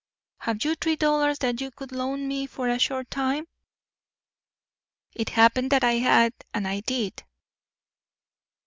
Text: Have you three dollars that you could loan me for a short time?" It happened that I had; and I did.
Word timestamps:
Have 0.39 0.65
you 0.65 0.73
three 0.73 0.95
dollars 0.95 1.37
that 1.41 1.61
you 1.61 1.69
could 1.69 1.91
loan 1.91 2.27
me 2.27 2.47
for 2.47 2.67
a 2.67 2.79
short 2.79 3.11
time?" 3.11 3.45
It 5.13 5.29
happened 5.29 5.69
that 5.69 5.83
I 5.83 5.99
had; 5.99 6.33
and 6.55 6.67
I 6.67 6.79
did. 6.79 7.23